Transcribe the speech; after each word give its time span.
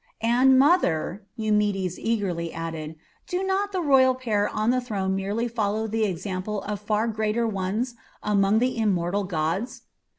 "And, 0.23 0.57
mother," 0.57 1.27
Eumedes 1.37 1.99
eagerly 1.99 2.51
added, 2.51 2.95
"do 3.27 3.43
not 3.43 3.71
the 3.71 3.83
royal 3.83 4.15
pair 4.15 4.49
on 4.49 4.71
the 4.71 4.81
throne 4.81 5.15
merely 5.15 5.47
follow 5.47 5.85
the 5.85 6.05
example 6.05 6.63
of 6.63 6.79
far 6.79 7.07
greater 7.07 7.47
ones 7.47 7.93
among 8.23 8.57
the 8.57 8.79
immortal 8.79 9.25
gods? 9.25 9.83